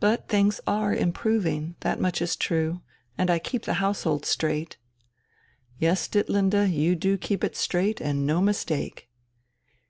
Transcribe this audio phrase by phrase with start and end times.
[0.00, 2.82] But things are improving, that much is true,
[3.16, 4.76] and I keep the household straight...."
[5.78, 9.08] "Yes, Ditlinde, you do keep it straight and no mistake!"